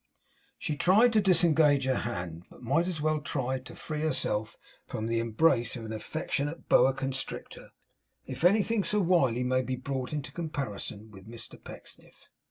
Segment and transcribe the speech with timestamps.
[0.57, 4.57] She tried to disengage her hand, but might as well have tried to free herself
[4.87, 7.69] from the embrace of an affectionate boa constrictor;
[8.25, 11.29] if anything so wily may be brought into comparison with
[11.63, 12.29] Pecksniff.